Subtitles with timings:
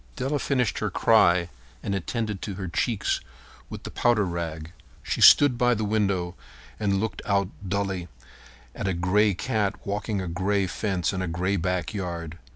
[0.15, 1.47] Della finished her cry
[1.83, 3.21] and attended to her cheeks
[3.69, 4.71] with the powder rag.
[5.03, 6.33] She stood by the window
[6.79, 8.07] and looked out dully
[8.73, 12.39] at a gray cat walking a gray fence in a gray backyard.